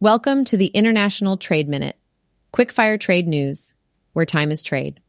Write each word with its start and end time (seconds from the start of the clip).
Welcome 0.00 0.44
to 0.44 0.56
the 0.56 0.68
International 0.68 1.36
Trade 1.36 1.68
Minute, 1.68 1.96
quickfire 2.54 3.00
trade 3.00 3.26
news, 3.26 3.74
where 4.12 4.24
time 4.24 4.52
is 4.52 4.62
trade. 4.62 5.00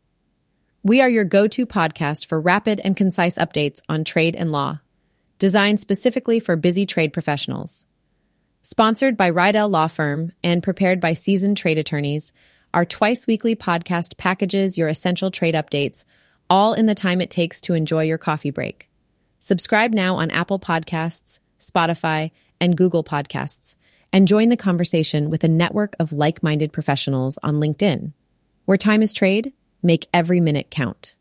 We 0.81 0.99
are 0.99 1.07
your 1.07 1.25
go 1.25 1.47
to 1.47 1.67
podcast 1.67 2.25
for 2.25 2.41
rapid 2.41 2.81
and 2.83 2.97
concise 2.97 3.35
updates 3.35 3.81
on 3.87 4.03
trade 4.03 4.35
and 4.35 4.51
law, 4.51 4.79
designed 5.37 5.79
specifically 5.79 6.39
for 6.39 6.55
busy 6.55 6.87
trade 6.87 7.13
professionals. 7.13 7.85
Sponsored 8.63 9.15
by 9.15 9.29
Reidel 9.29 9.69
Law 9.69 9.85
Firm 9.85 10.31
and 10.43 10.63
prepared 10.63 10.99
by 10.99 11.13
seasoned 11.13 11.57
trade 11.57 11.77
attorneys, 11.77 12.33
our 12.73 12.83
twice 12.83 13.27
weekly 13.27 13.55
podcast 13.55 14.17
packages 14.17 14.75
your 14.75 14.87
essential 14.87 15.29
trade 15.29 15.53
updates, 15.53 16.03
all 16.49 16.73
in 16.73 16.87
the 16.87 16.95
time 16.95 17.21
it 17.21 17.29
takes 17.29 17.61
to 17.61 17.75
enjoy 17.75 18.05
your 18.05 18.17
coffee 18.17 18.49
break. 18.49 18.89
Subscribe 19.37 19.93
now 19.93 20.15
on 20.15 20.31
Apple 20.31 20.57
Podcasts, 20.57 21.37
Spotify, 21.59 22.31
and 22.59 22.75
Google 22.75 23.03
Podcasts, 23.03 23.75
and 24.11 24.27
join 24.27 24.49
the 24.49 24.57
conversation 24.57 25.29
with 25.29 25.43
a 25.43 25.47
network 25.47 25.95
of 25.99 26.11
like 26.11 26.43
minded 26.43 26.73
professionals 26.73 27.37
on 27.43 27.55
LinkedIn. 27.55 28.13
Where 28.65 28.77
time 28.77 29.01
is 29.01 29.13
trade, 29.13 29.53
make 29.83 30.07
every 30.13 30.39
minute 30.39 30.69
count. 30.69 31.15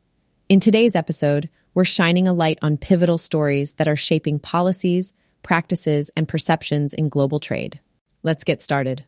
In 0.48 0.60
today's 0.60 0.94
episode, 0.94 1.48
we're 1.74 1.84
shining 1.84 2.26
a 2.26 2.32
light 2.32 2.58
on 2.62 2.76
pivotal 2.76 3.18
stories 3.18 3.72
that 3.74 3.88
are 3.88 3.96
shaping 3.96 4.38
policies, 4.38 5.12
practices, 5.42 6.10
and 6.16 6.26
perceptions 6.26 6.94
in 6.94 7.08
global 7.08 7.40
trade. 7.40 7.80
Let's 8.22 8.44
get 8.44 8.62
started. 8.62 9.04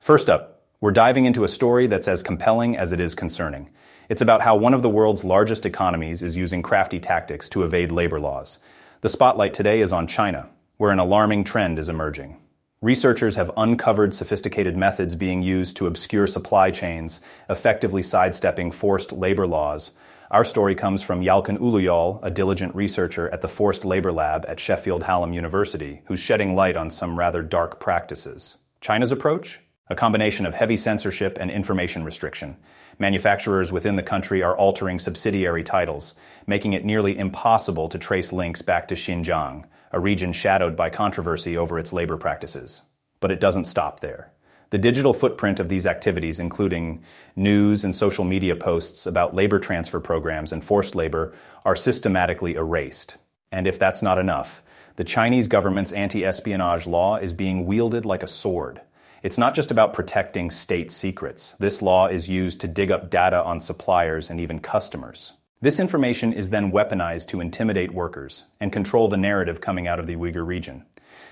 First 0.00 0.28
up, 0.28 0.66
we're 0.80 0.92
diving 0.92 1.24
into 1.24 1.44
a 1.44 1.48
story 1.48 1.86
that's 1.86 2.08
as 2.08 2.22
compelling 2.22 2.76
as 2.76 2.92
it 2.92 3.00
is 3.00 3.14
concerning. 3.14 3.70
It's 4.08 4.20
about 4.22 4.42
how 4.42 4.56
one 4.56 4.74
of 4.74 4.82
the 4.82 4.90
world's 4.90 5.24
largest 5.24 5.64
economies 5.64 6.22
is 6.22 6.36
using 6.36 6.62
crafty 6.62 7.00
tactics 7.00 7.48
to 7.50 7.64
evade 7.64 7.92
labor 7.92 8.20
laws. 8.20 8.58
The 9.00 9.08
spotlight 9.08 9.54
today 9.54 9.80
is 9.80 9.92
on 9.92 10.06
China, 10.06 10.48
where 10.82 10.90
an 10.90 10.98
alarming 10.98 11.44
trend 11.44 11.78
is 11.78 11.88
emerging. 11.88 12.36
Researchers 12.80 13.36
have 13.36 13.52
uncovered 13.56 14.12
sophisticated 14.12 14.76
methods 14.76 15.14
being 15.14 15.40
used 15.40 15.76
to 15.76 15.86
obscure 15.86 16.26
supply 16.26 16.72
chains, 16.72 17.20
effectively 17.48 18.02
sidestepping 18.02 18.72
forced 18.72 19.12
labor 19.12 19.46
laws. 19.46 19.92
Our 20.32 20.42
story 20.42 20.74
comes 20.74 21.00
from 21.00 21.20
Yalkun 21.20 21.58
Uluyol, 21.58 22.18
a 22.24 22.32
diligent 22.32 22.74
researcher 22.74 23.28
at 23.28 23.42
the 23.42 23.46
Forced 23.46 23.84
Labor 23.84 24.10
Lab 24.10 24.44
at 24.48 24.58
Sheffield 24.58 25.04
Hallam 25.04 25.32
University, 25.32 26.02
who's 26.06 26.18
shedding 26.18 26.56
light 26.56 26.76
on 26.76 26.90
some 26.90 27.16
rather 27.16 27.42
dark 27.42 27.78
practices. 27.78 28.58
China's 28.80 29.12
approach? 29.12 29.60
A 29.88 29.94
combination 29.94 30.46
of 30.46 30.54
heavy 30.54 30.76
censorship 30.76 31.38
and 31.40 31.48
information 31.48 32.02
restriction. 32.02 32.56
Manufacturers 32.98 33.70
within 33.70 33.94
the 33.94 34.02
country 34.02 34.42
are 34.42 34.56
altering 34.56 34.98
subsidiary 34.98 35.62
titles, 35.62 36.16
making 36.48 36.72
it 36.72 36.84
nearly 36.84 37.16
impossible 37.16 37.86
to 37.86 38.00
trace 38.00 38.32
links 38.32 38.62
back 38.62 38.88
to 38.88 38.96
Xinjiang, 38.96 39.64
a 39.92 40.00
region 40.00 40.32
shadowed 40.32 40.74
by 40.74 40.90
controversy 40.90 41.56
over 41.56 41.78
its 41.78 41.92
labor 41.92 42.16
practices. 42.16 42.82
But 43.20 43.30
it 43.30 43.40
doesn't 43.40 43.66
stop 43.66 44.00
there. 44.00 44.32
The 44.70 44.78
digital 44.78 45.12
footprint 45.12 45.60
of 45.60 45.68
these 45.68 45.86
activities, 45.86 46.40
including 46.40 47.04
news 47.36 47.84
and 47.84 47.94
social 47.94 48.24
media 48.24 48.56
posts 48.56 49.04
about 49.06 49.34
labor 49.34 49.58
transfer 49.58 50.00
programs 50.00 50.50
and 50.50 50.64
forced 50.64 50.94
labor, 50.94 51.34
are 51.64 51.76
systematically 51.76 52.54
erased. 52.54 53.18
And 53.52 53.66
if 53.66 53.78
that's 53.78 54.00
not 54.00 54.18
enough, 54.18 54.62
the 54.96 55.04
Chinese 55.04 55.46
government's 55.46 55.92
anti 55.92 56.24
espionage 56.24 56.86
law 56.86 57.16
is 57.16 57.34
being 57.34 57.66
wielded 57.66 58.06
like 58.06 58.22
a 58.22 58.26
sword. 58.26 58.80
It's 59.22 59.36
not 59.36 59.54
just 59.54 59.70
about 59.70 59.92
protecting 59.92 60.50
state 60.50 60.90
secrets. 60.90 61.54
This 61.58 61.82
law 61.82 62.06
is 62.06 62.30
used 62.30 62.60
to 62.62 62.66
dig 62.66 62.90
up 62.90 63.10
data 63.10 63.44
on 63.44 63.60
suppliers 63.60 64.30
and 64.30 64.40
even 64.40 64.58
customers. 64.58 65.34
This 65.62 65.78
information 65.78 66.32
is 66.32 66.50
then 66.50 66.72
weaponized 66.72 67.28
to 67.28 67.40
intimidate 67.40 67.94
workers 67.94 68.46
and 68.58 68.72
control 68.72 69.06
the 69.06 69.16
narrative 69.16 69.60
coming 69.60 69.86
out 69.86 70.00
of 70.00 70.08
the 70.08 70.16
Uyghur 70.16 70.44
region. 70.44 70.84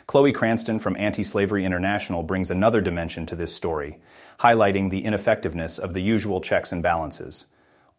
Chloe 0.06 0.30
Cranston 0.30 0.78
from 0.78 0.96
Anti 0.96 1.24
Slavery 1.24 1.64
International 1.64 2.22
brings 2.22 2.48
another 2.48 2.80
dimension 2.80 3.26
to 3.26 3.34
this 3.34 3.52
story, 3.52 3.98
highlighting 4.38 4.88
the 4.88 5.04
ineffectiveness 5.04 5.80
of 5.80 5.94
the 5.94 6.00
usual 6.00 6.40
checks 6.40 6.70
and 6.70 6.80
balances. 6.80 7.46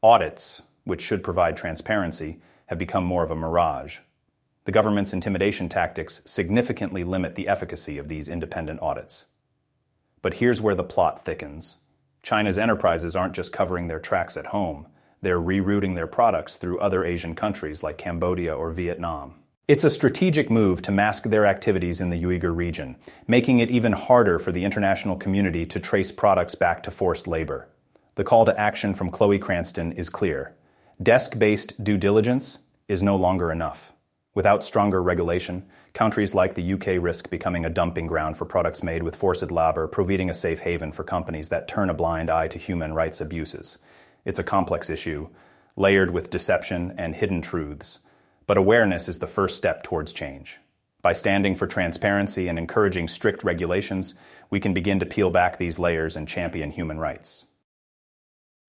Audits, 0.02 0.62
which 0.86 1.02
should 1.02 1.22
provide 1.22 1.58
transparency, 1.58 2.40
have 2.68 2.78
become 2.78 3.04
more 3.04 3.24
of 3.24 3.32
a 3.32 3.36
mirage. 3.36 4.00
The 4.64 4.72
government's 4.72 5.12
intimidation 5.12 5.68
tactics 5.68 6.22
significantly 6.26 7.04
limit 7.04 7.36
the 7.36 7.50
efficacy 7.50 7.98
of 7.98 8.08
these 8.08 8.30
independent 8.30 8.82
audits. 8.82 9.26
But 10.22 10.36
here's 10.36 10.62
where 10.62 10.76
the 10.76 10.84
plot 10.86 11.26
thickens 11.26 11.80
China's 12.24 12.58
enterprises 12.58 13.18
aren't 13.18 13.36
just 13.36 13.52
covering 13.52 13.88
their 13.88 14.00
tracks 14.00 14.38
at 14.38 14.48
home 14.48 14.88
they're 15.22 15.40
rerouting 15.40 15.96
their 15.96 16.08
products 16.08 16.58
through 16.58 16.80
other 16.80 17.06
Asian 17.06 17.36
countries 17.36 17.84
like 17.84 17.98
Cambodia 17.98 18.56
or 18.56 18.72
Vietnam. 18.72 19.36
It's 19.68 19.84
a 19.84 19.90
strategic 19.90 20.50
move 20.50 20.82
to 20.82 20.92
mask 20.92 21.24
their 21.24 21.46
activities 21.46 22.02
in 22.02 22.10
the 22.10 22.22
Uyghur 22.22 22.56
region, 22.56 22.98
making 23.28 23.60
it 23.60 23.70
even 23.70 23.94
harder 23.94 24.40
for 24.40 24.52
the 24.52 24.66
international 24.66 25.16
community 25.16 25.66
to 25.68 25.80
trace 25.80 26.12
products 26.12 26.56
back 26.56 26.84
to 26.84 26.92
forced 26.92 27.28
labor. 27.28 27.70
The 28.16 28.24
call 28.24 28.44
to 28.46 28.60
action 28.60 28.94
from 28.94 29.12
Chloe 29.12 29.40
Cranston 29.40 29.94
is 29.94 30.10
clear. 30.10 30.56
Desk 31.02 31.38
based 31.38 31.84
due 31.84 31.98
diligence 31.98 32.60
is 32.88 33.02
no 33.02 33.16
longer 33.16 33.52
enough. 33.52 33.94
Without 34.34 34.64
stronger 34.64 35.04
regulation, 35.04 35.66
countries 35.94 36.34
like 36.34 36.56
the 36.56 36.74
UK 36.74 37.02
risk 37.02 37.30
becoming 37.30 37.64
a 37.64 37.70
dumping 37.70 38.08
ground 38.08 38.38
for 38.38 38.46
products 38.46 38.82
made 38.82 39.04
with 39.04 39.16
forced 39.16 39.52
labor, 39.52 39.88
providing 39.88 40.30
a 40.30 40.34
safe 40.34 40.62
haven 40.62 40.92
for 40.92 41.04
companies 41.04 41.50
that 41.50 41.68
turn 41.68 41.90
a 41.90 41.94
blind 41.94 42.30
eye 42.30 42.48
to 42.48 42.58
human 42.58 42.94
rights 42.94 43.22
abuses. 43.22 43.78
It's 44.26 44.40
a 44.40 44.44
complex 44.44 44.90
issue, 44.90 45.30
layered 45.76 46.12
with 46.12 46.30
deception 46.30 46.94
and 46.98 47.16
hidden 47.16 47.42
truths. 47.42 48.00
But 48.48 48.58
awareness 48.58 49.08
is 49.08 49.20
the 49.20 49.28
first 49.28 49.58
step 49.58 49.84
towards 49.84 50.14
change. 50.14 50.60
By 51.02 51.14
standing 51.14 51.56
for 51.56 51.66
transparency 51.66 52.48
and 52.48 52.60
encouraging 52.60 53.08
strict 53.08 53.44
regulations, 53.44 54.14
we 54.50 54.60
can 54.60 54.74
begin 54.74 55.00
to 55.00 55.06
peel 55.06 55.32
back 55.32 55.58
these 55.58 55.80
layers 55.80 56.16
and 56.16 56.28
champion 56.28 56.72
human 56.72 57.00
rights. 57.00 57.46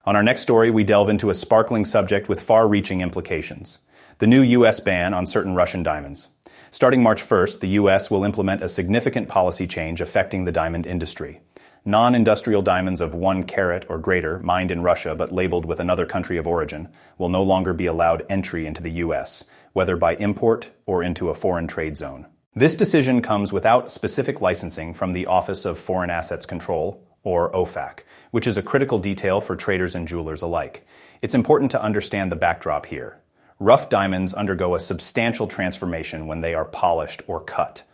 On 0.05 0.17
our 0.17 0.23
next 0.23 0.43
story, 0.43 0.71
we 0.71 0.83
delve 0.83 1.09
into 1.09 1.31
a 1.31 1.35
sparkling 1.35 1.85
subject 1.85 2.29
with 2.29 2.41
far 2.41 2.67
reaching 2.67 3.01
implications 3.01 3.79
the 4.19 4.27
new 4.29 4.43
U.S. 4.43 4.79
ban 4.79 5.15
on 5.15 5.27
certain 5.27 5.57
Russian 5.57 5.83
diamonds. 5.83 6.29
Starting 6.71 7.03
March 7.03 7.23
1st, 7.23 7.59
the 7.59 7.69
U.S. 7.71 8.09
will 8.09 8.23
implement 8.23 8.63
a 8.63 8.69
significant 8.69 9.27
policy 9.27 9.67
change 9.67 10.01
affecting 10.01 10.45
the 10.45 10.53
diamond 10.53 10.87
industry. 10.87 11.41
Non 11.85 12.15
industrial 12.15 12.63
diamonds 12.63 13.01
of 13.01 13.13
one 13.13 13.43
carat 13.43 13.87
or 13.89 13.99
greater, 13.99 14.39
mined 14.39 14.71
in 14.71 14.83
Russia 14.83 15.17
but 15.17 15.33
labeled 15.33 15.65
with 15.65 15.81
another 15.81 16.07
country 16.07 16.37
of 16.37 16.47
origin, 16.47 16.89
will 17.19 17.29
no 17.29 17.43
longer 17.43 17.73
be 17.73 17.87
allowed 17.87 18.25
entry 18.29 18.67
into 18.67 18.83
the 18.83 18.93
U.S., 18.93 19.45
whether 19.73 19.97
by 19.97 20.15
import 20.15 20.71
or 20.87 21.03
into 21.03 21.29
a 21.29 21.35
foreign 21.35 21.67
trade 21.67 21.97
zone. 21.97 22.27
This 22.55 22.77
decision 22.77 23.21
comes 23.21 23.53
without 23.53 23.91
specific 23.91 24.41
licensing 24.41 24.95
from 24.95 25.13
the 25.13 25.27
Office 25.27 25.65
of 25.65 25.79
Foreign 25.79 26.11
Assets 26.11 26.47
Control, 26.47 27.03
or 27.25 27.51
OFAC, 27.53 28.01
which 28.31 28.47
is 28.47 28.57
a 28.57 28.63
critical 28.63 28.99
detail 28.99 29.41
for 29.41 29.57
traders 29.57 29.95
and 29.95 30.07
jewelers 30.07 30.43
alike. 30.43 30.87
It's 31.21 31.35
important 31.35 31.71
to 31.73 31.83
understand 31.83 32.31
the 32.31 32.37
backdrop 32.37 32.87
here. 32.87 33.21
Rough 33.59 33.89
diamonds 33.89 34.35
undergo 34.35 34.75
a 34.75 34.81
substantial 34.81 35.47
transformation 35.47 36.27
when 36.27 36.41
they 36.41 36.55
are 36.55 36.65
polished 36.65 37.23
or 37.27 37.41
cut. 37.41 37.85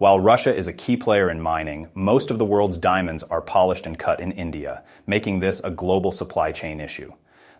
While 0.00 0.18
Russia 0.18 0.56
is 0.56 0.66
a 0.66 0.72
key 0.72 0.96
player 0.96 1.28
in 1.28 1.42
mining, 1.42 1.88
most 1.92 2.30
of 2.30 2.38
the 2.38 2.44
world's 2.46 2.78
diamonds 2.78 3.22
are 3.24 3.42
polished 3.42 3.84
and 3.84 3.98
cut 3.98 4.18
in 4.18 4.32
India, 4.32 4.82
making 5.06 5.40
this 5.40 5.60
a 5.60 5.70
global 5.70 6.10
supply 6.10 6.52
chain 6.52 6.80
issue. 6.80 7.12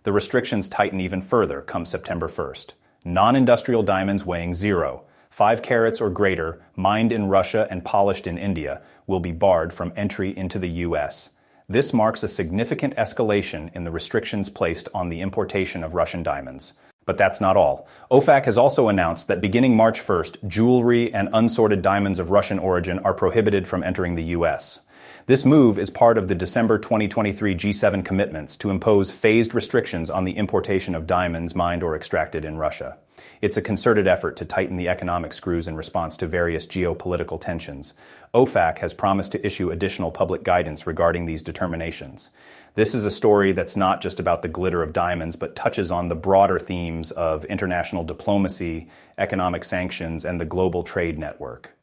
The 0.05 0.13
restrictions 0.13 0.67
tighten 0.67 1.03
even 1.03 1.21
further 1.21 1.61
come 1.61 1.85
September 1.85 2.29
1st. 2.29 2.73
Non 3.05 3.37
industrial 3.37 3.83
diamonds 3.83 4.25
weighing 4.25 4.55
zero, 4.55 5.05
5 5.29 5.61
carats 5.61 6.01
or 6.01 6.09
greater, 6.09 6.63
mined 6.77 7.13
in 7.13 7.29
Russia 7.29 7.69
and 7.71 7.85
polished 7.85 8.27
in 8.27 8.39
India, 8.39 8.81
will 9.07 9.21
be 9.21 9.33
barred 9.33 9.71
from 9.71 9.93
entry 9.95 10.35
into 10.35 10.59
the 10.59 10.71
U.S. 10.89 11.35
This 11.69 11.93
marks 11.93 12.23
a 12.23 12.29
significant 12.29 12.97
escalation 12.97 13.71
in 13.75 13.85
the 13.85 13.91
restrictions 13.91 14.49
placed 14.49 14.89
on 14.95 15.11
the 15.11 15.21
importation 15.21 15.85
of 15.85 15.93
Russian 15.93 16.23
diamonds. 16.23 16.73
But 17.07 17.19
that's 17.19 17.41
not 17.41 17.57
all. 17.57 17.89
OFAC 18.11 18.45
has 18.45 18.59
also 18.59 18.89
announced 18.89 19.29
that 19.29 19.41
beginning 19.41 19.77
March 19.77 20.01
1st, 20.01 20.47
jewelry 20.47 21.13
and 21.13 21.29
unsorted 21.33 21.83
diamonds 21.83 22.19
of 22.19 22.31
Russian 22.31 22.59
origin 22.59 22.99
are 23.01 23.15
prohibited 23.15 23.67
from 23.67 23.83
entering 23.83 24.15
the 24.15 24.25
U.S. 24.25 24.81
This 25.31 25.45
move 25.45 25.79
is 25.79 25.91
part 25.91 26.19
of 26.19 26.27
the 26.27 26.35
December 26.35 26.77
2023 26.77 27.55
G7 27.55 28.05
commitments 28.05 28.57
to 28.57 28.71
impose 28.71 29.13
phased 29.13 29.55
restrictions 29.55 30.11
on 30.11 30.25
the 30.25 30.37
importation 30.37 30.93
of 30.97 31.07
diamonds 31.07 31.55
mined 31.55 31.85
or 31.85 31.95
extracted 31.95 32.45
in 32.45 32.59
Russia. 32.59 32.99
It's 33.41 33.57
a 33.57 33.63
concerted 33.63 34.09
effort 34.09 34.37
to 34.39 34.45
tighten 34.45 34.77
the 34.77 34.89
economic 34.89 35.33
screws 35.33 35.69
in 35.69 35.77
response 35.77 36.17
to 36.17 36.27
various 36.27 36.67
geopolitical 36.67 37.41
tensions. 37.41 37.95
OFAC 38.35 38.79
has 38.79 38.93
promised 38.93 39.31
to 39.31 39.47
issue 39.47 39.71
additional 39.71 40.11
public 40.11 40.43
guidance 40.43 40.85
regarding 40.85 41.27
these 41.27 41.45
determinations. 41.45 42.31
This 42.75 42.93
is 42.93 43.05
a 43.05 43.11
story 43.11 43.53
that's 43.53 43.77
not 43.77 44.01
just 44.01 44.19
about 44.19 44.43
the 44.43 44.49
glitter 44.49 44.83
of 44.83 44.93
diamonds, 44.93 45.37
but 45.37 45.55
touches 45.55 45.93
on 45.93 46.09
the 46.09 46.17
broader 46.17 46.59
themes 46.59 47.13
of 47.13 47.45
international 47.45 48.03
diplomacy, 48.03 48.89
economic 49.17 49.63
sanctions, 49.63 50.25
and 50.25 50.41
the 50.41 50.45
global 50.45 50.83
trade 50.83 51.21
network. 51.21 51.77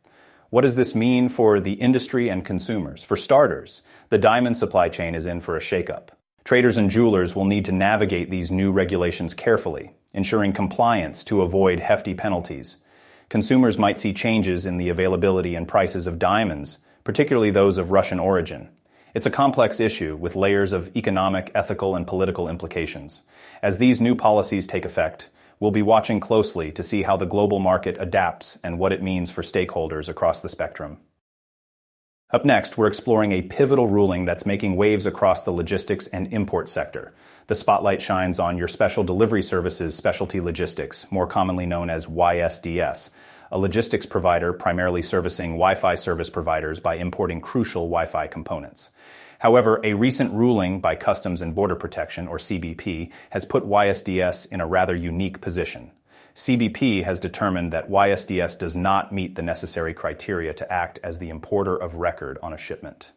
What 0.50 0.62
does 0.62 0.76
this 0.76 0.96
mean 0.96 1.28
for 1.28 1.60
the 1.60 1.74
industry 1.74 2.30
and 2.30 2.46
consumers? 2.46 3.04
For 3.04 3.18
starters, 3.18 3.82
the 4.10 4.18
diamond 4.18 4.56
supply 4.56 4.88
chain 4.88 5.14
is 5.14 5.26
in 5.26 5.42
for 5.42 5.58
a 5.58 5.62
shakeup. 5.62 6.10
Traders 6.46 6.78
and 6.78 6.90
jewelers 6.90 7.36
will 7.36 7.44
need 7.44 7.66
to 7.66 7.74
navigate 7.74 8.30
these 8.30 8.50
new 8.50 8.72
regulations 8.72 9.34
carefully, 9.34 9.96
ensuring 10.14 10.54
compliance 10.54 11.26
to 11.26 11.42
avoid 11.42 11.82
hefty 11.82 12.14
penalties. 12.14 12.78
Consumers 13.28 13.78
might 13.78 14.00
see 14.00 14.14
changes 14.14 14.66
in 14.66 14.78
the 14.78 14.88
availability 14.88 15.54
and 15.54 15.68
prices 15.68 16.08
of 16.08 16.18
diamonds, 16.18 16.78
particularly 17.04 17.52
those 17.52 17.78
of 17.78 17.92
Russian 17.92 18.20
origin. 18.20 18.70
It's 19.14 19.26
a 19.26 19.32
complex 19.32 19.82
issue 19.82 20.16
with 20.16 20.38
layers 20.38 20.72
of 20.72 20.96
economic, 20.96 21.52
ethical, 21.56 21.94
and 21.94 22.08
political 22.08 22.48
implications. 22.48 23.24
As 23.62 23.80
these 23.80 24.00
new 24.00 24.16
policies 24.16 24.66
take 24.66 24.86
effect, 24.86 25.28
we'll 25.60 25.72
be 25.72 25.82
watching 25.82 26.20
closely 26.20 26.72
to 26.72 26.84
see 26.84 27.04
how 27.04 27.18
the 27.18 27.26
global 27.26 27.60
market 27.60 27.98
adapts 28.00 28.58
and 28.64 28.80
what 28.80 28.94
it 28.94 29.04
means 29.04 29.32
for 29.32 29.42
stakeholders 29.42 30.10
across 30.10 30.40
the 30.40 30.50
spectrum. 30.50 30.98
Up 32.30 32.44
next, 32.44 32.78
we're 32.78 32.88
exploring 32.88 33.32
a 33.32 33.42
pivotal 33.42 33.88
ruling 33.88 34.26
that's 34.26 34.46
making 34.46 34.76
waves 34.76 35.06
across 35.06 35.44
the 35.44 35.52
logistics 35.52 36.08
and 36.08 36.32
import 36.34 36.68
sector. 36.68 37.14
The 37.48 37.56
spotlight 37.56 38.02
shines 38.02 38.38
on 38.38 38.58
your 38.58 38.68
Special 38.68 39.06
Delivery 39.06 39.42
Services 39.42 39.96
Specialty 39.96 40.42
Logistics, 40.42 41.10
more 41.10 41.26
commonly 41.26 41.66
known 41.66 41.90
as 41.90 42.06
YSDS, 42.06 43.12
a 43.50 43.58
logistics 43.58 44.06
provider 44.06 44.52
primarily 44.52 45.02
servicing 45.02 45.52
Wi 45.52 45.76
Fi 45.76 45.96
service 45.96 46.30
providers 46.30 46.82
by 46.82 46.96
importing 46.96 47.40
crucial 47.40 47.84
Wi 47.84 48.06
Fi 48.06 48.28
components. 48.28 48.90
However, 49.40 49.80
a 49.84 49.94
recent 49.94 50.34
ruling 50.34 50.80
by 50.80 50.96
Customs 50.96 51.42
and 51.42 51.54
Border 51.54 51.76
Protection, 51.76 52.28
or 52.28 52.38
CBP, 52.38 53.12
has 53.32 53.46
put 53.46 53.68
YSDS 53.68 54.52
in 54.52 54.62
a 54.62 54.68
rather 54.68 54.96
unique 54.96 55.42
position. 55.42 55.92
CBP 56.36 57.04
has 57.04 57.20
determined 57.20 57.74
that 57.74 57.90
YSDS 57.90 58.60
does 58.60 58.76
not 58.76 59.12
meet 59.12 59.36
the 59.36 59.42
necessary 59.42 59.94
criteria 59.94 60.54
to 60.54 60.72
act 60.72 61.00
as 61.04 61.18
the 61.18 61.30
importer 61.30 61.76
of 61.76 61.96
record 61.96 62.38
on 62.44 62.54
a 62.54 62.58
shipment. 62.58 63.12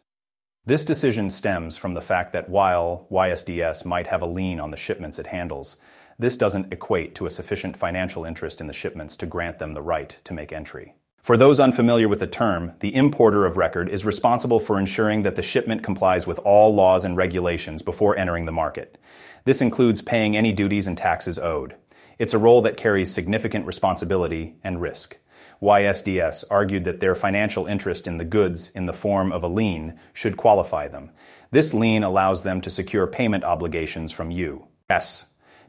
This 0.65 0.85
decision 0.85 1.29
stems 1.29 1.77
from 1.77 1.93
the 1.93 2.01
fact 2.01 2.33
that 2.33 2.49
while 2.49 3.07
YSDS 3.11 3.85
might 3.85 4.07
have 4.07 4.21
a 4.21 4.27
lien 4.27 4.59
on 4.59 4.71
the 4.71 4.77
shipments 4.77 5.17
it 5.17 5.27
handles, 5.27 5.77
this 6.19 6.37
doesn't 6.37 6.71
equate 6.71 7.15
to 7.15 7.25
a 7.25 7.31
sufficient 7.31 7.75
financial 7.75 8.25
interest 8.25 8.61
in 8.61 8.67
the 8.67 8.73
shipments 8.73 9.15
to 9.17 9.25
grant 9.25 9.57
them 9.57 9.73
the 9.73 9.81
right 9.81 10.19
to 10.23 10.33
make 10.33 10.51
entry. 10.51 10.93
For 11.21 11.37
those 11.37 11.59
unfamiliar 11.59 12.09
with 12.09 12.19
the 12.19 12.25
term, 12.25 12.71
the 12.79 12.95
importer 12.95 13.45
of 13.45 13.55
record 13.55 13.89
is 13.89 14.03
responsible 14.03 14.59
for 14.59 14.79
ensuring 14.79 15.21
that 15.21 15.35
the 15.35 15.43
shipment 15.43 15.83
complies 15.83 16.25
with 16.25 16.39
all 16.39 16.73
laws 16.73 17.05
and 17.05 17.15
regulations 17.15 17.83
before 17.83 18.17
entering 18.17 18.45
the 18.45 18.51
market. 18.51 18.97
This 19.45 19.61
includes 19.61 20.01
paying 20.01 20.35
any 20.35 20.51
duties 20.51 20.87
and 20.87 20.97
taxes 20.97 21.37
owed. 21.37 21.75
It's 22.17 22.33
a 22.33 22.39
role 22.39 22.63
that 22.63 22.75
carries 22.75 23.13
significant 23.13 23.67
responsibility 23.67 24.55
and 24.63 24.81
risk. 24.81 25.17
YSDS 25.61 26.43
argued 26.49 26.85
that 26.85 26.99
their 27.01 27.13
financial 27.13 27.67
interest 27.67 28.07
in 28.07 28.17
the 28.17 28.25
goods 28.25 28.71
in 28.71 28.87
the 28.87 28.93
form 28.93 29.31
of 29.31 29.43
a 29.43 29.47
lien 29.47 29.99
should 30.13 30.37
qualify 30.37 30.87
them. 30.87 31.11
This 31.51 31.71
lien 31.71 32.01
allows 32.01 32.41
them 32.41 32.61
to 32.61 32.69
secure 32.71 33.05
payment 33.05 33.43
obligations 33.43 34.11
from 34.11 34.31
you, 34.31 34.65
S, 34.89 35.25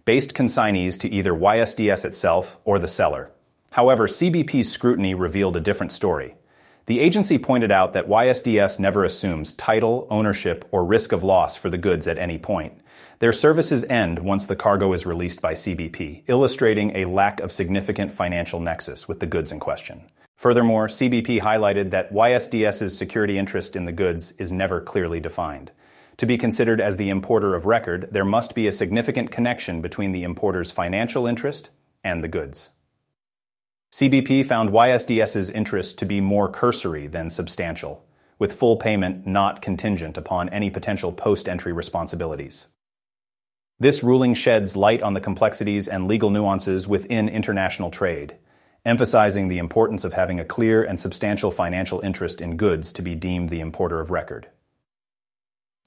based 0.07 0.33
consignees 0.33 0.99
to 1.01 1.11
either 1.11 1.35
YSDS 1.35 2.07
itself 2.07 2.59
or 2.65 2.79
the 2.79 2.89
seller. 2.89 3.33
However, 3.73 4.07
CBP's 4.07 4.71
scrutiny 4.71 5.15
revealed 5.15 5.57
a 5.57 5.61
different 5.61 5.93
story. 5.93 6.35
The 6.87 7.01
agency 7.01 7.39
pointed 7.39 7.71
out 7.71 7.95
that 7.95 8.09
YSDS 8.09 8.79
never 8.79 9.03
assumes 9.03 9.53
title, 9.53 10.07
ownership, 10.11 10.67
or 10.73 10.85
risk 10.85 11.11
of 11.13 11.25
loss 11.25 11.57
for 11.57 11.71
the 11.71 11.79
goods 11.79 12.07
at 12.07 12.19
any 12.19 12.37
point. 12.37 12.75
Their 13.21 13.33
services 13.33 13.85
end 13.85 14.19
once 14.19 14.45
the 14.45 14.57
cargo 14.57 14.93
is 14.93 15.07
released 15.07 15.41
by 15.41 15.55
CBP, 15.55 16.25
illustrating 16.27 16.95
a 16.95 17.07
lack 17.07 17.41
of 17.41 17.51
significant 17.51 18.13
financial 18.13 18.61
nexus 18.61 19.09
with 19.09 19.21
the 19.21 19.27
goods 19.27 19.51
in 19.51 19.59
question. 19.59 20.11
Furthermore, 20.37 20.89
CBP 20.89 21.41
highlighted 21.41 21.91
that 21.91 22.13
YSDS's 22.13 22.99
security 22.99 23.39
interest 23.39 23.75
in 23.75 23.87
the 23.87 23.93
goods 23.93 24.33
is 24.33 24.53
never 24.53 24.83
clearly 24.83 25.21
defined. 25.21 25.71
To 26.19 26.27
be 26.27 26.37
considered 26.37 26.81
as 26.81 26.99
the 26.99 27.09
importer 27.09 27.55
of 27.55 27.65
record, 27.65 28.09
there 28.11 28.25
must 28.25 28.55
be 28.55 28.67
a 28.67 28.73
significant 28.73 29.31
connection 29.31 29.81
between 29.81 30.13
the 30.13 30.25
importer's 30.25 30.73
financial 30.73 31.27
interest 31.27 31.71
and 32.05 32.23
the 32.23 32.29
goods. 32.29 32.71
CBP 33.93 34.47
found 34.47 34.71
YSDS's 34.71 35.50
interest 35.50 35.99
to 35.99 36.06
be 36.06 36.19
more 36.19 36.49
cursory 36.49 37.06
than 37.06 37.29
substantial, 37.29 38.03
with 38.39 38.55
full 38.55 38.79
payment 38.79 39.27
not 39.27 39.61
contingent 39.61 40.17
upon 40.17 40.49
any 40.49 40.71
potential 40.71 41.12
post 41.12 41.47
entry 41.47 41.75
responsibilities. 41.75 42.69
This 43.79 44.03
ruling 44.03 44.33
sheds 44.33 44.77
light 44.77 45.03
on 45.03 45.12
the 45.12 45.21
complexities 45.21 45.87
and 45.87 46.09
legal 46.09 46.31
nuances 46.31 46.89
within 46.89 47.29
international 47.29 47.91
trade, 47.91 48.39
emphasizing 48.87 49.49
the 49.49 49.59
importance 49.59 50.05
of 50.05 50.15
having 50.15 50.41
a 50.41 50.44
clear 50.44 50.83
and 50.83 50.99
substantial 50.99 51.50
financial 51.50 52.00
interest 52.00 52.41
in 52.41 52.56
goods 52.56 52.93
to 52.93 53.03
be 53.03 53.15
deemed 53.15 53.50
the 53.50 53.61
importer 53.61 54.00
of 54.00 54.11
record. 54.11 54.49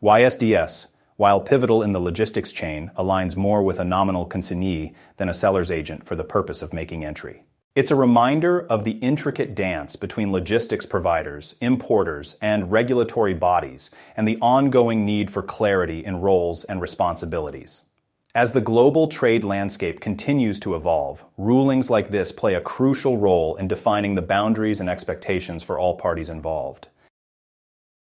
YSDS, 0.03 0.89
while 1.15 1.41
pivotal 1.41 1.81
in 1.81 1.91
the 1.91 1.99
logistics 1.99 2.51
chain, 2.51 2.91
aligns 2.95 3.35
more 3.35 3.63
with 3.63 3.79
a 3.79 3.85
nominal 3.85 4.27
consignee 4.27 4.93
than 5.17 5.27
a 5.27 5.33
seller's 5.33 5.71
agent 5.71 6.05
for 6.05 6.15
the 6.15 6.23
purpose 6.23 6.61
of 6.61 6.71
making 6.71 7.03
entry. 7.03 7.45
It's 7.75 7.91
a 7.91 7.95
reminder 7.95 8.65
of 8.67 8.85
the 8.85 8.97
intricate 8.99 9.53
dance 9.53 9.97
between 9.97 10.31
logistics 10.31 10.85
providers, 10.85 11.55
importers, 11.59 12.37
and 12.41 12.71
regulatory 12.71 13.33
bodies, 13.33 13.91
and 14.15 14.25
the 14.25 14.37
ongoing 14.41 15.05
need 15.05 15.29
for 15.29 15.43
clarity 15.43 16.05
in 16.05 16.21
roles 16.21 16.63
and 16.63 16.79
responsibilities. 16.79 17.81
As 18.33 18.53
the 18.53 18.61
global 18.61 19.09
trade 19.09 19.43
landscape 19.43 19.99
continues 19.99 20.57
to 20.61 20.73
evolve, 20.75 21.25
rulings 21.37 21.89
like 21.89 22.11
this 22.11 22.31
play 22.31 22.53
a 22.53 22.61
crucial 22.61 23.17
role 23.17 23.57
in 23.57 23.67
defining 23.67 24.15
the 24.15 24.21
boundaries 24.21 24.79
and 24.79 24.89
expectations 24.89 25.61
for 25.61 25.77
all 25.77 25.97
parties 25.97 26.29
involved. 26.29 26.87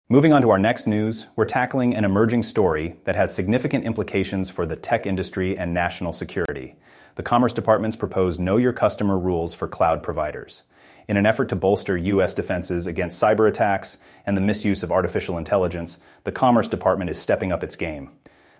Moving 0.09 0.33
on 0.33 0.43
to 0.43 0.51
our 0.51 0.59
next 0.59 0.89
news, 0.89 1.29
we're 1.37 1.45
tackling 1.45 1.95
an 1.95 2.05
emerging 2.05 2.43
story 2.43 2.97
that 3.05 3.15
has 3.15 3.33
significant 3.33 3.85
implications 3.85 4.51
for 4.51 4.67
the 4.67 4.75
tech 4.75 5.07
industry 5.07 5.57
and 5.57 5.73
national 5.73 6.13
security 6.13 6.75
the 7.15 7.23
Commerce 7.23 7.53
Department's 7.53 7.97
proposed 7.97 8.41
Know 8.41 8.57
Your 8.57 8.73
Customer 8.73 9.19
rules 9.19 9.55
for 9.55 9.69
cloud 9.69 10.03
providers. 10.03 10.63
In 11.09 11.17
an 11.17 11.27
effort 11.27 11.49
to 11.51 11.57
bolster 11.57 11.97
U.S. 11.97 12.33
defenses 12.33 12.87
against 12.87 13.21
cyber 13.21 13.49
attacks 13.49 13.99
and 14.25 14.37
the 14.37 14.41
misuse 14.41 14.83
of 14.83 14.93
artificial 14.93 15.37
intelligence, 15.37 15.99
the 16.25 16.33
Commerce 16.33 16.69
Department 16.69 17.11
is 17.11 17.19
stepping 17.19 17.53
up 17.53 17.63
its 17.63 17.77
game. 17.77 18.11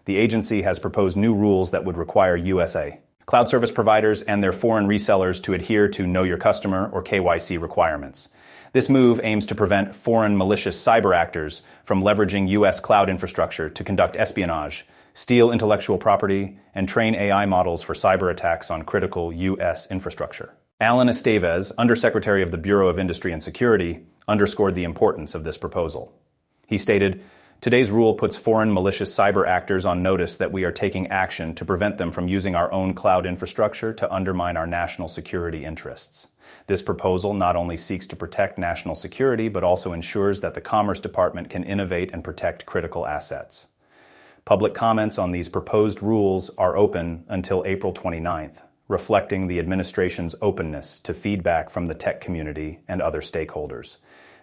The 0.05 0.17
agency 0.17 0.63
has 0.63 0.79
proposed 0.79 1.17
new 1.17 1.35
rules 1.35 1.71
that 1.71 1.85
would 1.85 1.97
require 1.97 2.37
USA, 2.37 3.01
cloud 3.25 3.49
service 3.49 3.73
providers, 3.73 4.23
and 4.23 4.43
their 4.43 4.53
foreign 4.53 4.89
resellers 4.89 5.43
to 5.45 5.55
adhere 5.55 5.89
to 5.89 6.07
Know 6.07 6.25
Your 6.25 6.39
Customer 6.39 6.91
or 6.93 7.03
KYC 7.03 7.61
requirements. 7.61 8.29
This 8.73 8.89
move 8.89 9.21
aims 9.23 9.47
to 9.47 9.55
prevent 9.55 9.95
foreign 9.95 10.37
malicious 10.37 10.83
cyber 10.83 11.15
actors 11.15 11.63
from 11.85 12.03
leveraging 12.03 12.49
U.S. 12.49 12.81
cloud 12.81 13.09
infrastructure 13.09 13.71
to 13.71 13.85
conduct 13.85 14.17
espionage 14.17 14.87
steal 15.15 15.53
intellectual 15.53 15.99
property, 15.99 16.59
and 16.75 16.89
train 16.89 17.15
AI 17.15 17.47
models 17.47 17.83
for 17.83 17.95
cyber 17.95 18.31
attacks 18.31 18.71
on 18.71 18.83
critical 18.83 19.33
U.S. 19.33 19.91
infrastructure. 19.91 20.55
Alan 20.81 21.09
Estevez, 21.09 21.71
Undersecretary 21.79 22.43
of 22.43 22.51
the 22.51 22.59
Bureau 22.59 22.89
of 22.89 22.99
Industry 22.99 23.33
and 23.33 23.43
Security, 23.43 24.05
underscored 24.27 24.75
the 24.75 24.85
importance 24.85 25.35
of 25.35 25.45
this 25.45 25.59
proposal. 25.59 26.13
He 26.67 26.79
stated, 26.79 27.23
Today's 27.61 27.93
rule 27.93 28.15
puts 28.15 28.37
foreign 28.37 28.73
malicious 28.75 29.15
cyber 29.15 29.47
actors 29.47 29.87
on 29.87 30.03
notice 30.03 30.37
that 30.39 30.51
we 30.51 30.65
are 30.65 30.73
taking 30.73 31.07
action 31.07 31.55
to 31.55 31.65
prevent 31.65 31.97
them 31.97 32.11
from 32.11 32.27
using 32.27 32.57
our 32.57 32.73
own 32.73 32.93
cloud 32.93 33.25
infrastructure 33.25 33.93
to 33.93 34.13
undermine 34.13 34.57
our 34.57 34.67
national 34.67 35.09
security 35.09 35.65
interests. 35.65 36.27
This 36.67 36.83
proposal 36.83 37.35
not 37.35 37.55
only 37.55 37.77
seeks 37.77 38.09
to 38.09 38.17
protect 38.17 38.59
national 38.59 38.97
security, 38.97 39.49
but 39.49 39.63
also 39.63 39.93
ensures 39.93 40.41
that 40.41 40.55
the 40.55 40.61
Commerce 40.61 40.99
Department 40.99 41.51
can 41.51 41.63
innovate 41.63 42.11
and 42.13 42.25
protect 42.25 42.67
critical 42.67 43.07
assets. 43.07 43.69
Public 44.45 44.75
comments 44.75 45.19
on 45.19 45.31
these 45.31 45.49
proposed 45.49 46.03
rules 46.03 46.51
are 46.59 46.77
open 46.77 47.25
until 47.29 47.63
April 47.65 47.93
29th, 47.93 48.63
reflecting 48.89 49.47
the 49.47 49.61
administration's 49.61 50.35
openness 50.43 50.99
to 50.99 51.15
feedback 51.15 51.71
from 51.71 51.87
the 51.87 51.95
tech 51.95 52.21
community 52.21 52.81
and 52.89 53.01
other 53.01 53.21
stakeholders. 53.21 53.99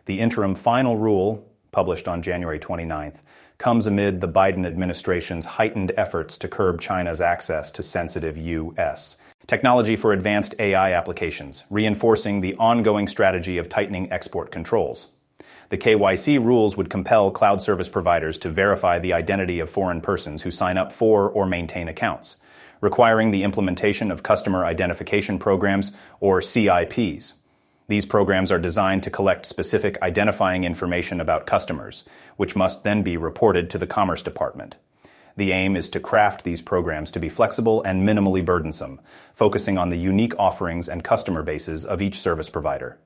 The 0.06 0.22
interim 0.22 0.56
final 0.56 0.96
rule, 0.96 1.46
published 1.74 2.08
on 2.08 2.22
January 2.22 2.60
29th, 2.60 3.22
comes 3.58 3.88
amid 3.88 4.22
the 4.22 4.28
Biden 4.28 4.66
administration's 4.66 5.46
heightened 5.46 5.92
efforts 5.98 6.38
to 6.38 6.48
curb 6.48 6.80
China's 6.80 7.20
access 7.20 7.70
to 7.72 7.84
sensitive 7.84 8.38
U.S. 8.38 9.18
technology 9.48 9.98
for 9.98 10.14
advanced 10.14 10.56
AI 10.60 10.94
applications, 10.94 11.66
reinforcing 11.70 12.40
the 12.40 12.56
ongoing 12.56 13.06
strategy 13.06 13.58
of 13.58 13.68
tightening 13.68 14.10
export 14.14 14.50
controls. 14.50 15.08
The 15.70 15.78
KYC 15.78 16.44
rules 16.44 16.76
would 16.76 16.90
compel 16.90 17.30
cloud 17.30 17.62
service 17.62 17.90
providers 17.90 18.38
to 18.40 18.50
verify 18.50 18.98
the 18.98 19.14
identity 19.14 19.60
of 19.60 19.70
foreign 19.70 20.02
persons 20.02 20.42
who 20.42 20.52
sign 20.52 20.78
up 20.78 20.92
for 20.92 21.30
or 21.30 21.46
maintain 21.46 21.88
accounts, 21.88 22.38
requiring 22.82 23.30
the 23.30 23.44
implementation 23.44 24.10
of 24.10 24.24
customer 24.24 24.66
identification 24.66 25.38
programs 25.38 25.92
or 26.20 26.42
CIPs. 26.42 27.34
These 27.88 28.06
programs 28.06 28.52
are 28.52 28.60
designed 28.60 29.04
to 29.04 29.12
collect 29.12 29.46
specific 29.46 30.02
identifying 30.02 30.64
information 30.64 31.22
about 31.22 31.46
customers, 31.46 32.04
which 32.38 32.56
must 32.56 32.84
then 32.84 33.04
be 33.04 33.18
reported 33.18 33.70
to 33.70 33.78
the 33.78 33.88
Commerce 33.88 34.22
Department. 34.22 34.76
The 35.38 35.52
aim 35.52 35.76
is 35.76 35.88
to 35.90 36.00
craft 36.00 36.44
these 36.44 36.62
programs 36.62 37.12
to 37.12 37.20
be 37.20 37.30
flexible 37.30 37.82
and 37.84 38.08
minimally 38.08 38.44
burdensome, 38.44 39.00
focusing 39.34 39.78
on 39.78 39.90
the 39.90 39.98
unique 39.98 40.34
offerings 40.38 40.90
and 40.90 41.04
customer 41.04 41.44
bases 41.44 41.86
of 41.86 42.02
each 42.02 42.20
service 42.20 42.50
provider. 42.50 42.98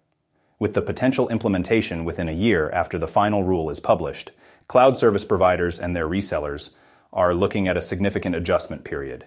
With 0.60 0.74
the 0.74 0.82
potential 0.82 1.30
implementation 1.30 2.06
within 2.06 2.30
a 2.30 2.34
year 2.34 2.70
after 2.72 2.98
the 2.98 3.08
final 3.08 3.44
rule 3.44 3.70
is 3.70 3.80
published, 3.80 4.32
cloud 4.68 4.96
service 4.96 5.26
providers 5.26 5.80
and 5.80 5.96
their 5.96 6.08
resellers 6.08 6.72
are 7.12 7.34
looking 7.34 7.68
at 7.68 7.78
a 7.78 7.82
significant 7.82 8.36
adjustment 8.36 8.84
period. 8.84 9.26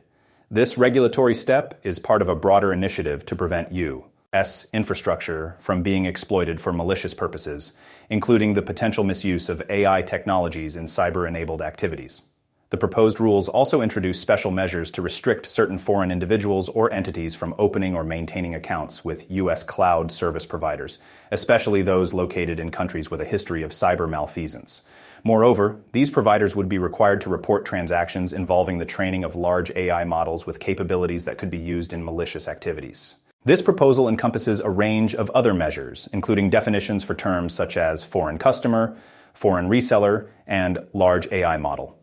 This 0.50 0.78
regulatory 0.78 1.34
step 1.34 1.78
is 1.82 1.98
part 1.98 2.22
of 2.22 2.28
a 2.28 2.36
broader 2.36 2.72
initiative 2.72 3.26
to 3.26 3.36
prevent 3.36 3.72
you, 3.72 4.06
S 4.32 4.68
infrastructure 4.72 5.56
from 5.58 5.82
being 5.82 6.04
exploited 6.04 6.60
for 6.60 6.72
malicious 6.72 7.14
purposes, 7.14 7.72
including 8.10 8.52
the 8.52 8.62
potential 8.62 9.02
misuse 9.02 9.48
of 9.48 9.62
AI 9.68 10.02
technologies 10.02 10.76
in 10.76 10.84
cyber 10.84 11.26
enabled 11.26 11.62
activities. 11.62 12.22
The 12.70 12.76
proposed 12.76 13.20
rules 13.20 13.48
also 13.48 13.80
introduce 13.80 14.18
special 14.18 14.50
measures 14.50 14.90
to 14.92 15.02
restrict 15.02 15.46
certain 15.46 15.78
foreign 15.78 16.10
individuals 16.10 16.68
or 16.68 16.92
entities 16.92 17.36
from 17.36 17.54
opening 17.58 17.94
or 17.94 18.02
maintaining 18.02 18.56
accounts 18.56 19.04
with 19.04 19.30
U.S. 19.30 19.62
cloud 19.62 20.10
service 20.10 20.46
providers, 20.46 20.98
especially 21.30 21.82
those 21.82 22.12
located 22.12 22.58
in 22.58 22.72
countries 22.72 23.08
with 23.08 23.20
a 23.20 23.24
history 23.24 23.62
of 23.62 23.70
cyber 23.70 24.08
malfeasance. 24.08 24.82
Moreover, 25.22 25.76
these 25.92 26.10
providers 26.10 26.56
would 26.56 26.68
be 26.68 26.78
required 26.78 27.20
to 27.20 27.30
report 27.30 27.64
transactions 27.64 28.32
involving 28.32 28.78
the 28.78 28.84
training 28.84 29.22
of 29.22 29.36
large 29.36 29.70
AI 29.76 30.02
models 30.02 30.44
with 30.44 30.58
capabilities 30.58 31.24
that 31.24 31.38
could 31.38 31.50
be 31.50 31.58
used 31.58 31.92
in 31.92 32.04
malicious 32.04 32.48
activities. 32.48 33.14
This 33.44 33.62
proposal 33.62 34.08
encompasses 34.08 34.60
a 34.60 34.70
range 34.70 35.14
of 35.14 35.30
other 35.30 35.54
measures, 35.54 36.08
including 36.12 36.50
definitions 36.50 37.04
for 37.04 37.14
terms 37.14 37.54
such 37.54 37.76
as 37.76 38.02
foreign 38.02 38.38
customer, 38.38 38.96
foreign 39.34 39.68
reseller, 39.68 40.26
and 40.48 40.80
large 40.92 41.30
AI 41.30 41.56
model. 41.58 41.96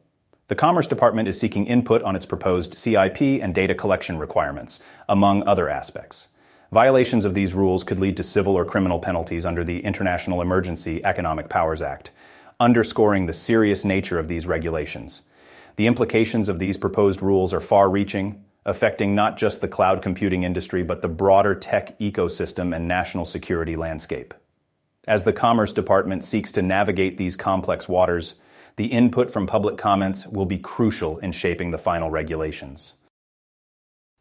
The 0.49 0.55
Commerce 0.55 0.87
Department 0.87 1.29
is 1.29 1.39
seeking 1.39 1.67
input 1.67 2.01
on 2.03 2.17
its 2.17 2.25
proposed 2.25 2.73
CIP 2.73 3.21
and 3.21 3.55
data 3.55 3.73
collection 3.73 4.17
requirements, 4.17 4.83
among 5.07 5.47
other 5.47 5.69
aspects. 5.69 6.27
Violations 6.69 7.23
of 7.23 7.33
these 7.33 7.53
rules 7.53 7.85
could 7.85 7.97
lead 7.97 8.17
to 8.17 8.23
civil 8.23 8.57
or 8.57 8.65
criminal 8.65 8.99
penalties 8.99 9.45
under 9.45 9.63
the 9.63 9.79
International 9.85 10.41
Emergency 10.41 11.03
Economic 11.05 11.47
Powers 11.47 11.81
Act, 11.81 12.11
underscoring 12.59 13.25
the 13.25 13.31
serious 13.31 13.85
nature 13.85 14.19
of 14.19 14.27
these 14.27 14.45
regulations. 14.45 15.21
The 15.77 15.87
implications 15.87 16.49
of 16.49 16.59
these 16.59 16.75
proposed 16.75 17.21
rules 17.21 17.53
are 17.53 17.61
far 17.61 17.89
reaching, 17.89 18.43
affecting 18.65 19.15
not 19.15 19.37
just 19.37 19.61
the 19.61 19.69
cloud 19.69 20.01
computing 20.01 20.43
industry, 20.43 20.83
but 20.83 21.01
the 21.01 21.07
broader 21.07 21.55
tech 21.55 21.97
ecosystem 21.99 22.75
and 22.75 22.85
national 22.85 23.23
security 23.23 23.77
landscape. 23.77 24.33
As 25.07 25.23
the 25.23 25.33
Commerce 25.33 25.71
Department 25.71 26.21
seeks 26.21 26.51
to 26.51 26.61
navigate 26.61 27.17
these 27.17 27.37
complex 27.37 27.87
waters, 27.87 28.35
the 28.75 28.87
input 28.87 29.29
from 29.29 29.47
public 29.47 29.77
comments 29.77 30.27
will 30.27 30.45
be 30.45 30.57
crucial 30.57 31.19
in 31.19 31.31
shaping 31.31 31.71
the 31.71 31.77
final 31.77 32.09
regulations. 32.09 32.93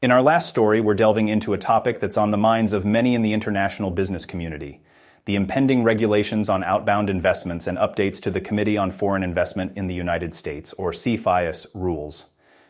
In 0.03 0.11
our 0.11 0.23
last 0.23 0.49
story, 0.49 0.81
we're 0.81 0.95
delving 0.95 1.29
into 1.29 1.53
a 1.53 1.59
topic 1.59 2.01
that's 2.01 2.17
on 2.17 2.31
the 2.31 2.37
minds 2.37 2.73
of 2.73 2.85
many 2.85 3.15
in 3.15 3.23
the 3.23 3.33
international 3.33 3.91
business 3.91 4.27
community 4.27 4.81
the 5.25 5.37
impending 5.37 5.85
regulations 5.85 6.49
on 6.49 6.65
outbound 6.65 7.09
investments 7.09 7.69
and 7.69 7.79
updates 7.79 8.21
to 8.21 8.31
the 8.31 8.41
Committee 8.41 8.77
on 8.77 8.91
Foreign 8.91 9.23
Investment 9.23 9.73
in 9.77 9.87
the 9.87 9.95
United 9.95 10.35
States, 10.35 10.73
or 10.73 10.91
CFIUS, 10.91 11.67
rules. 11.75 12.27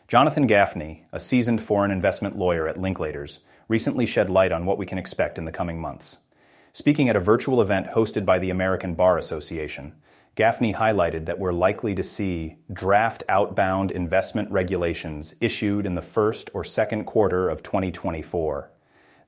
Jonathan 0.07 0.47
Gafni, 0.47 1.01
a 1.11 1.19
seasoned 1.19 1.63
foreign 1.63 1.89
investment 1.89 2.37
lawyer 2.37 2.67
at 2.67 2.75
Linklaters, 2.75 3.39
recently 3.67 4.05
shed 4.05 4.29
light 4.29 4.51
on 4.51 4.65
what 4.67 4.77
we 4.77 4.85
can 4.85 4.99
expect 4.99 5.39
in 5.39 5.45
the 5.45 5.51
coming 5.51 5.81
months. 5.81 6.17
Speaking 6.73 7.09
at 7.09 7.15
a 7.15 7.19
virtual 7.19 7.59
event 7.59 7.87
hosted 7.87 8.23
by 8.23 8.37
the 8.37 8.51
American 8.51 8.93
Bar 8.93 9.17
Association, 9.17 9.95
Gafni 10.35 10.73
highlighted 10.73 11.25
that 11.25 11.37
we're 11.37 11.53
likely 11.53 11.93
to 11.93 12.01
see 12.01 12.55
draft 12.71 13.23
outbound 13.29 13.91
investment 13.91 14.49
regulations 14.49 15.35
issued 15.39 15.85
in 15.85 15.93
the 15.93 16.01
first 16.01 16.49
or 16.55 16.63
second 16.63 17.05
quarter 17.05 17.49
of 17.49 17.61
2024. 17.61 18.71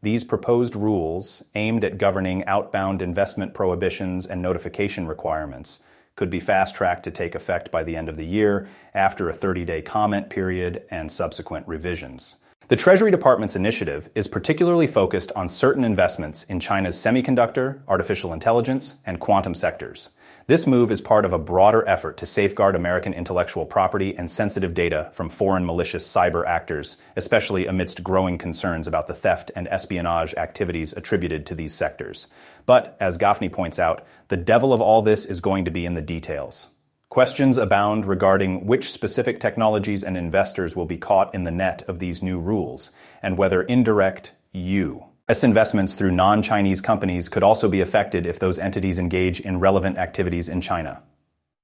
These 0.02 0.24
proposed 0.24 0.76
rules, 0.76 1.44
aimed 1.54 1.84
at 1.84 2.00
governing 2.00 2.44
outbound 2.46 3.04
investment 3.04 3.54
prohibitions 3.54 4.26
and 4.26 4.42
notification 4.42 5.06
requirements, 5.06 5.80
could 6.16 6.32
be 6.32 6.40
fast 6.40 6.74
tracked 6.76 7.04
to 7.04 7.12
take 7.12 7.36
effect 7.36 7.70
by 7.70 7.84
the 7.84 7.96
end 7.96 8.10
of 8.10 8.18
the 8.18 8.26
year 8.26 8.68
after 8.96 9.30
a 9.30 9.34
30 9.34 9.64
day 9.64 9.84
comment 9.84 10.28
period 10.32 10.86
and 10.90 11.12
subsequent 11.12 11.68
revisions. 11.68 12.38
The 12.68 12.76
Treasury 12.76 13.12
Department's 13.12 13.56
initiative 13.56 14.10
is 14.16 14.28
particularly 14.28 14.88
focused 14.88 15.32
on 15.36 15.50
certain 15.50 15.84
investments 15.84 16.46
in 16.46 16.60
China's 16.60 16.96
semiconductor, 16.96 17.82
artificial 17.88 18.34
intelligence, 18.34 18.96
and 19.06 19.20
quantum 19.20 19.54
sectors. 19.54 20.10
This 20.48 20.68
move 20.68 20.92
is 20.92 21.02
part 21.02 21.25
of 21.25 21.34
a 21.34 21.40
broader 21.40 21.84
effort 21.90 22.18
to 22.18 22.28
safeguard 22.28 22.75
American 22.75 23.16
intellectual 23.16 23.66
property 23.66 24.16
and 24.16 24.30
sensitive 24.30 24.75
data 24.75 25.10
from 25.12 25.28
foreign 25.28 25.66
malicious 25.66 26.08
cyber 26.08 26.46
actors, 26.46 26.98
especially 27.16 27.66
amidst 27.66 28.04
growing 28.04 28.38
concerns 28.38 28.88
about 28.88 29.08
the 29.08 29.16
theft 29.16 29.50
and 29.56 29.68
espionage 29.70 30.36
activities 30.36 30.94
attributed 30.94 31.48
to 31.48 31.56
these 31.56 31.74
sectors. 31.74 32.28
But, 32.68 32.96
as 33.00 33.18
Gafni 33.18 33.52
points 33.52 33.80
out, 33.80 34.06
the 34.28 34.38
devil 34.38 34.72
of 34.72 34.82
all 34.82 35.02
this 35.02 35.25
is 35.25 35.42
going 35.42 35.66
to 35.66 35.72
be 35.72 35.84
in 35.84 35.96
the 35.96 36.02
details. 36.02 36.68
Questions 37.10 37.58
abound 37.58 38.06
regarding 38.06 38.68
which 38.68 38.92
specific 38.92 39.40
technologies 39.40 40.04
and 40.04 40.16
investors 40.16 40.75
will 40.75 40.86
be 40.86 40.98
caught 40.98 41.34
in 41.34 41.46
the 41.46 41.50
net 41.50 41.82
of 41.88 41.98
these 41.98 42.22
new 42.22 42.40
rules, 42.40 42.92
and 43.24 43.36
whether 43.36 43.64
indirect 43.64 44.34
you 44.52 45.06
U.S. 45.27 45.44
investments 45.44 45.96
through 45.96 46.12
non 46.12 46.44
Chinese 46.44 46.82
companies 46.82 47.29
could 47.29 47.41
also 47.41 47.67
be 47.67 47.82
affected 47.82 48.27
if 48.27 48.38
those 48.38 48.60
entities 48.60 49.00
engage 49.00 49.39
in 49.39 49.60
relevant 49.60 49.98
activities 49.98 50.48
in 50.48 50.62
China. 50.62 51.01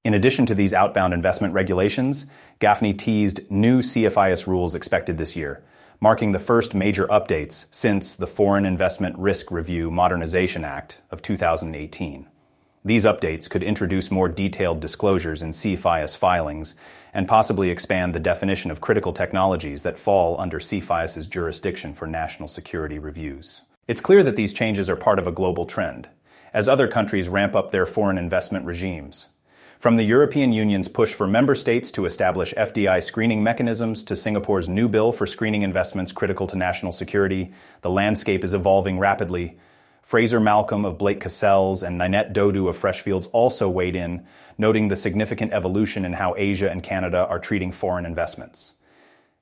In 0.03 0.15
addition 0.15 0.47
to 0.47 0.55
these 0.55 0.73
outbound 0.73 1.13
investment 1.13 1.53
regulations, 1.53 2.25
Gafni 2.59 2.97
teased 2.97 3.41
new 3.51 3.83
CFIUS 3.83 4.47
rules 4.47 4.73
expected 4.73 5.19
this 5.19 5.35
year, 5.35 5.63
marking 5.99 6.31
the 6.31 6.39
first 6.39 6.73
major 6.73 7.05
updates 7.05 7.67
since 7.69 8.15
the 8.15 8.25
Foreign 8.25 8.65
Investment 8.65 9.15
Risk 9.19 9.51
Review 9.51 9.91
Modernization 9.91 10.65
Act 10.65 11.03
of 11.11 11.21
2018. 11.21 12.30
These 12.83 13.05
updates 13.05 13.47
could 13.47 13.61
introduce 13.61 14.09
more 14.09 14.27
detailed 14.27 14.79
disclosures 14.79 15.43
in 15.43 15.51
CFIUS 15.51 16.17
filings 16.17 16.73
and 17.13 17.27
possibly 17.27 17.69
expand 17.69 18.15
the 18.15 18.19
definition 18.19 18.71
of 18.71 18.81
critical 18.81 19.13
technologies 19.13 19.83
that 19.83 19.99
fall 19.99 20.39
under 20.41 20.59
CFIUS's 20.59 21.27
jurisdiction 21.27 21.93
for 21.93 22.07
national 22.07 22.47
security 22.47 22.97
reviews. 22.97 23.61
It's 23.87 24.01
clear 24.01 24.23
that 24.23 24.35
these 24.35 24.51
changes 24.51 24.89
are 24.89 24.95
part 24.95 25.19
of 25.19 25.27
a 25.27 25.31
global 25.31 25.65
trend, 25.65 26.07
as 26.53 26.67
other 26.67 26.87
countries 26.87 27.29
ramp 27.29 27.55
up 27.55 27.69
their 27.69 27.85
foreign 27.85 28.17
investment 28.17 28.65
regimes. 28.65 29.27
From 29.77 29.95
the 29.95 30.03
European 30.03 30.51
Union's 30.51 30.87
push 30.87 31.13
for 31.13 31.27
member 31.27 31.53
states 31.53 31.91
to 31.91 32.05
establish 32.05 32.53
FDI 32.55 33.03
screening 33.03 33.43
mechanisms 33.43 34.03
to 34.05 34.15
Singapore's 34.15 34.69
new 34.69 34.87
bill 34.87 35.11
for 35.11 35.27
screening 35.27 35.61
investments 35.61 36.11
critical 36.11 36.47
to 36.47 36.55
national 36.55 36.91
security, 36.91 37.51
the 37.81 37.89
landscape 37.91 38.43
is 38.43 38.53
evolving 38.55 38.97
rapidly, 38.97 39.57
Fraser 40.01 40.39
Malcolm 40.39 40.83
of 40.83 40.97
Blake 40.97 41.21
Cassels 41.21 41.83
and 41.83 41.97
Ninette 41.97 42.33
Dodoo 42.33 42.67
of 42.67 42.77
Freshfields 42.77 43.29
also 43.31 43.69
weighed 43.69 43.95
in, 43.95 44.25
noting 44.57 44.87
the 44.87 44.95
significant 44.95 45.53
evolution 45.53 46.03
in 46.03 46.13
how 46.13 46.33
Asia 46.37 46.69
and 46.69 46.81
Canada 46.83 47.27
are 47.29 47.39
treating 47.39 47.71
foreign 47.71 48.05
investments. 48.05 48.73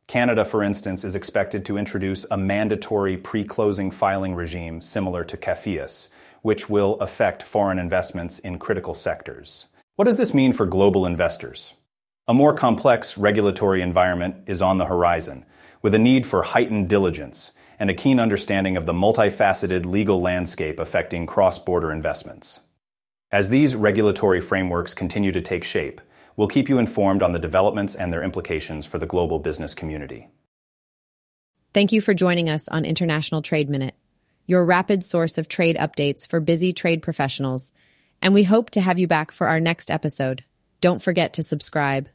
Canada, 0.05 0.43
for 0.43 0.61
instance, 0.61 1.03
is 1.03 1.15
expected 1.15 1.63
to 1.65 1.77
introduce 1.77 2.25
a 2.29 2.37
mandatory 2.37 3.15
pre 3.15 3.43
closing 3.43 3.89
filing 3.89 4.35
regime 4.35 4.81
similar 4.81 5.23
to 5.23 5.37
CFIUS, 5.37 6.09
which 6.41 6.69
will 6.69 6.99
affect 6.99 7.41
foreign 7.41 7.79
investments 7.79 8.39
in 8.39 8.59
critical 8.59 8.93
sectors. 8.93 9.67
What 9.95 10.05
does 10.05 10.17
this 10.17 10.33
mean 10.33 10.51
for 10.51 10.65
global 10.65 11.05
investors? 11.05 11.73
A 12.27 12.33
more 12.33 12.53
complex 12.53 13.17
regulatory 13.17 13.81
environment 13.81 14.35
is 14.45 14.61
on 14.61 14.77
the 14.77 14.85
horizon, 14.85 15.45
with 15.81 15.93
a 15.93 15.99
need 15.99 16.27
for 16.27 16.43
heightened 16.43 16.89
diligence 16.89 17.53
and 17.79 17.89
a 17.89 17.93
keen 17.93 18.19
understanding 18.19 18.75
of 18.75 18.85
the 18.85 18.93
multifaceted 18.93 19.85
legal 19.85 20.19
landscape 20.19 20.79
affecting 20.79 21.25
cross 21.25 21.57
border 21.57 21.91
investments. 21.91 22.59
As 23.31 23.49
these 23.49 23.75
regulatory 23.75 24.41
frameworks 24.41 24.93
continue 24.93 25.31
to 25.31 25.41
take 25.41 25.63
shape, 25.63 26.01
we'll 26.35 26.47
keep 26.47 26.67
you 26.67 26.77
informed 26.77 27.23
on 27.23 27.31
the 27.31 27.39
developments 27.39 27.95
and 27.95 28.11
their 28.11 28.23
implications 28.23 28.85
for 28.85 28.99
the 28.99 29.05
global 29.05 29.39
business 29.39 29.73
community. 29.73 30.27
Thank 31.73 31.91
you 31.91 32.01
for 32.01 32.13
joining 32.13 32.49
us 32.49 32.67
on 32.67 32.83
International 32.83 33.41
Trade 33.41 33.69
Minute, 33.69 33.95
your 34.47 34.65
rapid 34.65 35.05
source 35.05 35.37
of 35.37 35.47
trade 35.47 35.77
updates 35.77 36.27
for 36.27 36.39
busy 36.39 36.73
trade 36.73 37.01
professionals, 37.01 37.71
and 38.21 38.33
we 38.33 38.43
hope 38.43 38.71
to 38.71 38.81
have 38.81 38.99
you 38.99 39.07
back 39.07 39.31
for 39.31 39.47
our 39.47 39.59
next 39.59 39.91
episode. 39.91 40.43
Don't 40.81 41.01
forget 41.01 41.33
to 41.33 41.43
subscribe. 41.43 42.09